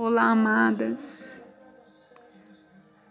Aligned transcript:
Olá, 0.00 0.30
amadas. 0.30 1.44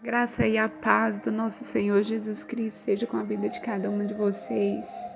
Graça 0.02 0.46
e 0.46 0.56
a 0.56 0.70
paz 0.70 1.18
do 1.18 1.30
nosso 1.30 1.62
Senhor 1.62 2.02
Jesus 2.02 2.44
Cristo 2.44 2.78
seja 2.78 3.06
com 3.06 3.18
a 3.18 3.22
vida 3.22 3.46
de 3.46 3.60
cada 3.60 3.90
uma 3.90 4.06
de 4.06 4.14
vocês. 4.14 5.14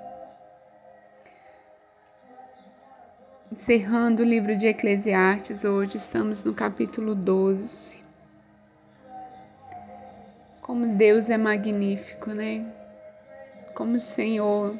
Encerrando 3.51 4.21
o 4.21 4.25
livro 4.25 4.55
de 4.55 4.67
Eclesiastes, 4.67 5.65
hoje 5.65 5.97
estamos 5.97 6.43
no 6.43 6.53
capítulo 6.53 7.15
12. 7.15 8.03
Como 10.61 10.95
Deus 10.95 11.27
é 11.31 11.37
magnífico, 11.37 12.33
né? 12.33 12.71
Como 13.73 13.95
o 13.95 13.99
Senhor 13.99 14.79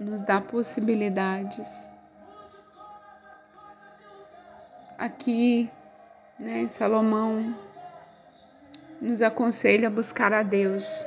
nos 0.00 0.22
dá 0.22 0.40
possibilidades 0.40 1.90
aqui, 4.98 5.70
né, 6.38 6.66
Salomão 6.66 7.56
nos 9.00 9.22
aconselha 9.22 9.86
a 9.86 9.90
buscar 9.90 10.32
a 10.32 10.42
Deus. 10.42 11.06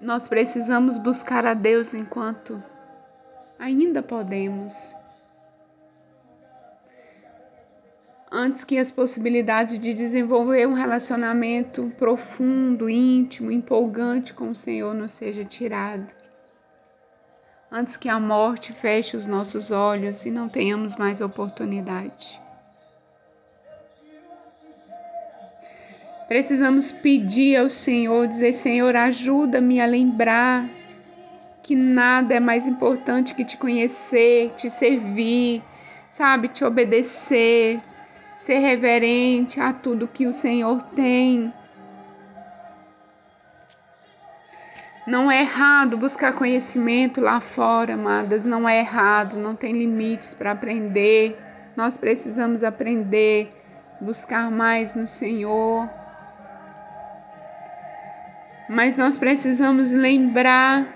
Nós 0.00 0.28
precisamos 0.28 0.98
buscar 0.98 1.44
a 1.44 1.52
Deus 1.52 1.92
enquanto 1.94 2.62
ainda 3.58 4.02
podemos. 4.02 4.94
Antes 8.30 8.64
que 8.64 8.78
as 8.78 8.90
possibilidades 8.90 9.78
de 9.78 9.94
desenvolver 9.94 10.66
um 10.66 10.74
relacionamento 10.74 11.92
profundo, 11.96 12.90
íntimo, 12.90 13.50
empolgante 13.50 14.34
com 14.34 14.50
o 14.50 14.54
Senhor 14.54 14.92
nos 14.92 15.12
seja 15.12 15.44
tirado 15.44 16.23
antes 17.74 17.96
que 17.96 18.08
a 18.08 18.20
morte 18.20 18.72
feche 18.72 19.16
os 19.16 19.26
nossos 19.26 19.72
olhos 19.72 20.24
e 20.24 20.30
não 20.30 20.48
tenhamos 20.48 20.94
mais 20.94 21.20
oportunidade. 21.20 22.40
Precisamos 26.28 26.92
pedir 26.92 27.56
ao 27.56 27.68
Senhor, 27.68 28.28
dizer: 28.28 28.52
Senhor, 28.52 28.94
ajuda-me 28.94 29.80
a 29.80 29.86
lembrar 29.86 30.70
que 31.64 31.74
nada 31.74 32.34
é 32.34 32.40
mais 32.40 32.68
importante 32.68 33.34
que 33.34 33.44
te 33.44 33.56
conhecer, 33.56 34.50
te 34.50 34.70
servir, 34.70 35.60
sabe, 36.12 36.46
te 36.46 36.64
obedecer, 36.64 37.82
ser 38.36 38.58
reverente 38.58 39.58
a 39.58 39.72
tudo 39.72 40.06
que 40.06 40.28
o 40.28 40.32
Senhor 40.32 40.80
tem 40.94 41.52
Não 45.06 45.30
é 45.30 45.42
errado 45.42 45.98
buscar 45.98 46.32
conhecimento 46.32 47.20
lá 47.20 47.40
fora, 47.40 47.94
amadas. 47.94 48.44
Não 48.44 48.66
é 48.68 48.78
errado, 48.78 49.36
não 49.36 49.54
tem 49.54 49.72
limites 49.72 50.32
para 50.32 50.52
aprender. 50.52 51.38
Nós 51.76 51.98
precisamos 51.98 52.62
aprender, 52.62 53.50
buscar 54.00 54.50
mais 54.50 54.94
no 54.94 55.06
Senhor. 55.06 55.90
Mas 58.68 58.96
nós 58.96 59.18
precisamos 59.18 59.92
lembrar 59.92 60.86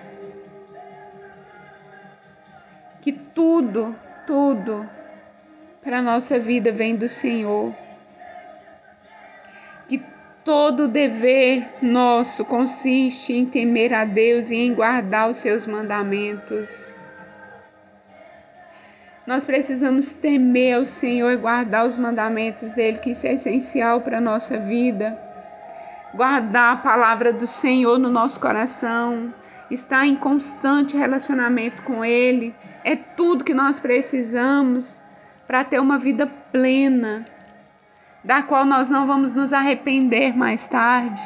que 3.03 3.13
tudo, 3.13 3.95
tudo 4.27 4.89
para 5.83 5.99
a 5.99 6.03
nossa 6.03 6.39
vida 6.39 6.73
vem 6.73 6.97
do 6.97 7.09
Senhor 7.11 7.75
todo 10.49 10.89
dever 10.89 11.69
nosso 11.83 12.43
consiste 12.43 13.35
em 13.35 13.45
temer 13.45 13.93
a 13.93 14.07
Deus 14.07 14.51
e 14.51 14.57
em 14.57 14.73
guardar 14.73 15.29
os 15.29 15.37
seus 15.37 15.67
mandamentos. 15.67 16.95
Nós 19.27 19.45
precisamos 19.45 20.15
temer 20.15 20.79
ao 20.79 20.87
Senhor 20.87 21.33
e 21.33 21.37
guardar 21.37 21.87
os 21.87 21.99
mandamentos 21.99 22.73
dele, 22.73 22.97
que 22.97 23.11
isso 23.11 23.27
é 23.27 23.35
essencial 23.35 24.01
para 24.01 24.17
a 24.17 24.23
nossa 24.23 24.59
vida. 24.59 25.19
Guardar 26.15 26.73
a 26.73 26.77
palavra 26.79 27.31
do 27.31 27.47
Senhor 27.47 27.99
no 27.99 28.09
nosso 28.09 28.41
coração, 28.41 29.35
estar 29.71 30.07
em 30.07 30.17
constante 30.17 30.97
relacionamento 30.97 31.83
com 31.83 32.03
Ele, 32.03 32.55
é 32.83 32.97
tudo 32.97 33.45
que 33.45 33.53
nós 33.53 33.79
precisamos 33.79 35.03
para 35.47 35.63
ter 35.63 35.79
uma 35.79 35.99
vida 35.99 36.27
plena, 36.51 37.27
da 38.23 38.43
qual 38.43 38.65
nós 38.65 38.91
não 38.91 39.07
vamos 39.07 39.33
nos 39.33 39.53
arrepender 39.53 40.37
mais 40.37 40.67
tarde. 40.67 41.21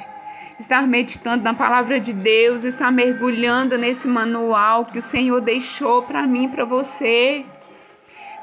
Estar 0.59 0.87
meditando 0.87 1.43
na 1.43 1.55
palavra 1.55 1.99
de 1.99 2.13
Deus, 2.13 2.65
estar 2.65 2.93
mergulhando 2.93 3.77
nesse 3.77 4.07
manual 4.07 4.85
que 4.85 4.99
o 4.99 5.03
Senhor 5.03 5.41
deixou 5.41 6.03
para 6.03 6.27
mim 6.27 6.45
e 6.45 6.49
para 6.49 6.65
você. 6.65 7.45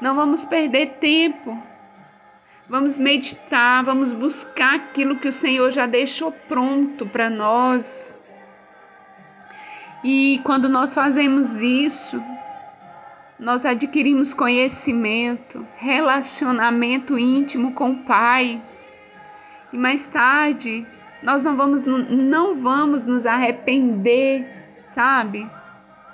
Não 0.00 0.14
vamos 0.14 0.44
perder 0.44 0.98
tempo. 1.00 1.56
Vamos 2.68 2.98
meditar, 2.98 3.82
vamos 3.82 4.12
buscar 4.12 4.76
aquilo 4.76 5.16
que 5.16 5.26
o 5.26 5.32
Senhor 5.32 5.72
já 5.72 5.86
deixou 5.86 6.30
pronto 6.30 7.04
para 7.06 7.28
nós. 7.28 8.20
E 10.04 10.40
quando 10.44 10.68
nós 10.68 10.94
fazemos 10.94 11.60
isso, 11.60 12.22
nós 13.40 13.64
adquirimos 13.64 14.34
conhecimento, 14.34 15.66
relacionamento 15.78 17.18
íntimo 17.18 17.72
com 17.72 17.92
o 17.92 17.98
Pai. 18.04 18.62
E 19.72 19.78
mais 19.78 20.06
tarde, 20.06 20.86
nós 21.22 21.42
não 21.42 21.56
vamos, 21.56 21.84
não 21.84 22.60
vamos 22.60 23.06
nos 23.06 23.24
arrepender, 23.24 24.46
sabe? 24.84 25.50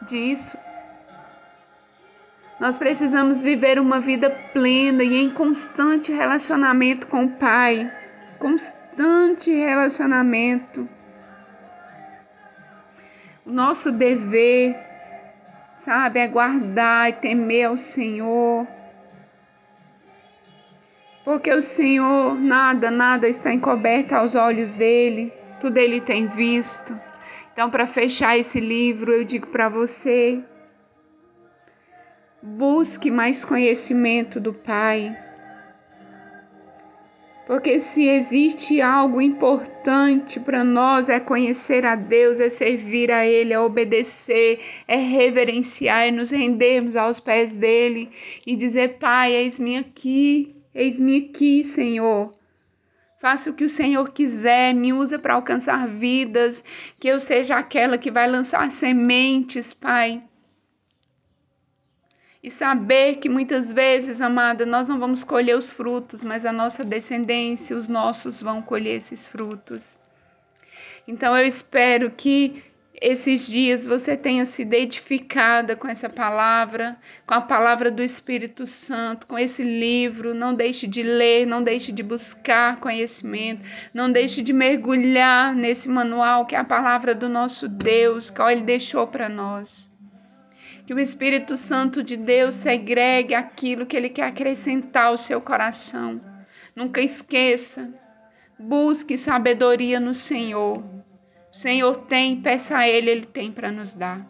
Disso. 0.07 0.57
Nós 2.61 2.79
precisamos 2.79 3.43
viver 3.43 3.81
uma 3.81 4.01
vida 4.01 4.31
plena 4.31 5.03
e 5.03 5.17
em 5.17 5.29
constante 5.29 6.13
relacionamento 6.13 7.09
com 7.09 7.25
o 7.25 7.31
Pai. 7.33 7.93
Constante 8.39 9.53
relacionamento. 9.53 10.89
O 13.45 13.51
nosso 13.51 13.91
dever 13.91 14.86
sabe? 15.77 16.21
É 16.21 16.29
guardar 16.29 17.11
e 17.11 17.13
temer 17.15 17.67
ao 17.67 17.77
Senhor. 17.77 18.67
Porque 21.25 21.53
o 21.53 21.61
Senhor, 21.61 22.37
nada, 22.37 22.91
nada 22.91 23.29
está 23.29 23.53
encoberto 23.53 24.13
aos 24.13 24.35
olhos 24.35 24.73
dele, 24.73 25.33
tudo 25.61 25.77
ele 25.79 26.01
tem 26.01 26.29
visto. 26.29 26.99
Então, 27.53 27.69
para 27.69 27.87
fechar 27.87 28.39
esse 28.39 28.61
livro, 28.61 29.13
eu 29.13 29.25
digo 29.25 29.47
para 29.49 29.69
você: 29.69 30.41
busque 32.41 33.11
mais 33.11 33.45
conhecimento 33.45 34.39
do 34.39 34.53
Pai. 34.53 35.26
Porque 37.47 37.79
se 37.79 38.09
existe 38.09 38.81
algo 38.81 39.23
importante 39.23 40.41
para 40.41 40.65
nós 40.65 41.09
é 41.09 41.21
conhecer 41.21 41.87
a 41.87 41.95
Deus, 41.95 42.41
é 42.41 42.49
servir 42.49 43.13
a 43.13 43.25
Ele, 43.25 43.53
é 43.53 43.61
obedecer, 43.61 44.59
é 44.89 44.97
reverenciar, 44.97 46.09
é 46.09 46.11
nos 46.11 46.33
rendermos 46.33 46.97
aos 46.97 47.21
pés 47.21 47.55
dele 47.55 48.11
e 48.45 48.57
dizer: 48.57 48.99
Pai, 48.99 49.33
eis-me 49.33 49.77
aqui, 49.77 50.57
eis-me 50.75 51.19
aqui, 51.19 51.63
Senhor. 51.63 52.35
Faça 53.21 53.49
o 53.49 53.55
que 53.55 53.65
o 53.65 53.71
Senhor 53.71 54.11
quiser, 54.11 54.75
me 54.75 54.93
usa 54.93 55.17
para 55.17 55.35
alcançar 55.35 55.87
vidas, 55.87 56.65
que 56.99 57.07
eu 57.07 57.21
seja 57.21 57.55
aquela 57.55 57.97
que 57.97 58.11
vai 58.11 58.29
lançar 58.29 58.73
sementes, 58.73 59.73
Pai 59.73 60.21
e 62.47 62.51
saber 62.51 63.17
que 63.17 63.29
muitas 63.29 63.73
vezes, 63.73 64.21
amada, 64.21 64.65
nós 64.65 64.89
não 64.89 65.01
vamos 65.01 65.25
colher 65.25 65.57
os 65.57 65.73
frutos, 65.73 66.23
mas 66.23 66.47
a 66.47 66.53
nossa 66.53 66.85
descendência, 66.85 67.77
os 67.77 67.89
nossos 67.89 68.41
vão 68.41 68.63
colher 68.63 68.95
esses 68.95 69.27
frutos. 69.27 69.99
Então 71.09 71.37
eu 71.37 71.45
espero 71.45 72.09
que 72.09 72.63
esses 73.03 73.49
dias 73.49 73.85
você 73.85 74.17
tenha 74.17 74.45
sido 74.45 74.75
edificada 74.75 75.75
com 75.75 75.89
essa 75.89 76.09
palavra, 76.09 76.97
com 77.27 77.35
a 77.35 77.41
palavra 77.41 77.91
do 77.91 78.01
Espírito 78.01 78.65
Santo, 78.65 79.27
com 79.27 79.37
esse 79.37 79.65
livro. 79.65 80.33
Não 80.33 80.55
deixe 80.55 80.87
de 80.87 81.03
ler, 81.03 81.47
não 81.47 81.65
deixe 81.65 81.91
de 81.91 82.05
buscar 82.05 82.79
conhecimento, 82.79 83.63
não 83.93 84.09
deixe 84.09 84.41
de 84.41 84.53
mergulhar 84.53 85.53
nesse 85.53 85.89
manual 85.89 86.47
que 86.47 86.55
é 86.55 86.59
a 86.59 86.65
palavra 86.65 87.13
do 87.13 87.29
nosso 87.29 87.69
Deus, 87.69 88.31
que 88.31 88.41
Ele 88.41 88.63
deixou 88.63 89.05
para 89.09 89.29
nós. 89.29 89.89
Que 90.87 90.95
o 90.95 91.01
Espírito 91.01 91.57
Santo 91.57 92.03
de 92.03 92.17
Deus 92.17 92.55
segregue 92.55 93.35
aquilo 93.35 93.87
que 93.87 93.97
ele 93.97 94.09
quer 94.09 94.27
acrescentar 94.27 95.07
ao 95.07 95.19
seu 95.19 95.41
coração. 95.41 96.21
Nunca 96.77 97.01
esqueça. 97.01 97.93
Busque 98.59 99.19
sabedoria 99.19 99.99
no 99.99 100.15
Senhor. 100.15 100.79
O 100.79 101.57
Senhor 101.57 101.97
tem, 102.03 102.41
peça 102.41 102.79
a 102.79 102.89
Ele, 102.89 103.11
Ele 103.11 103.27
tem 103.27 103.51
para 103.51 103.73
nos 103.73 103.95
dar. 103.95 104.25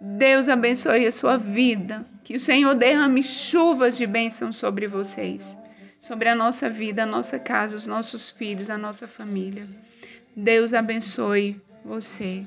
Deus 0.00 0.48
abençoe 0.48 1.06
a 1.06 1.12
sua 1.12 1.36
vida. 1.36 2.06
Que 2.24 2.36
o 2.36 2.40
Senhor 2.40 2.74
derrame 2.74 3.22
chuvas 3.22 3.96
de 3.96 4.06
bênção 4.06 4.52
sobre 4.52 4.86
vocês, 4.86 5.58
sobre 5.98 6.28
a 6.28 6.34
nossa 6.34 6.68
vida, 6.68 7.02
a 7.02 7.06
nossa 7.06 7.38
casa, 7.38 7.76
os 7.76 7.86
nossos 7.86 8.30
filhos, 8.30 8.70
a 8.70 8.78
nossa 8.78 9.08
família. 9.08 9.66
Deus 10.36 10.74
abençoe 10.74 11.60
você. 11.84 12.46